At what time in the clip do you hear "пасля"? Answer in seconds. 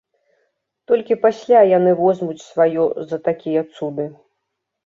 1.25-1.59